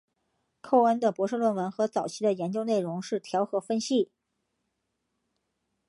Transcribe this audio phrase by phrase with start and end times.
[0.63, 4.09] 寇恩的博士论文和早期的研究内容是调和分析。